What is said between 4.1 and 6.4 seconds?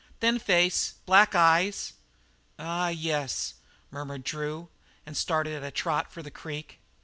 Drew, and started at a trot for the